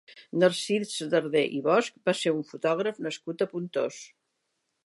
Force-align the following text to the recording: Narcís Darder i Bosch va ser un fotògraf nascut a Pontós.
Narcís 0.43 0.95
Darder 1.11 1.43
i 1.59 1.61
Bosch 1.69 1.99
va 2.11 2.17
ser 2.23 2.35
un 2.39 2.41
fotògraf 2.53 2.99
nascut 3.09 3.45
a 3.47 3.53
Pontós. 3.55 4.01